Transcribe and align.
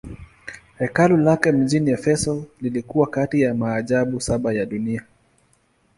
Hekalu 0.79 1.17
lake 1.17 1.51
mjini 1.51 1.91
Efeso 1.91 2.43
lilikuwa 2.61 3.07
kati 3.07 3.41
ya 3.41 3.55
maajabu 3.55 4.21
saba 4.21 4.53
ya 4.53 4.65
dunia. 4.65 5.03